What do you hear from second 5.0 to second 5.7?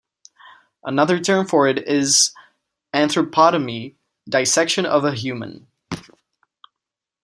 a human".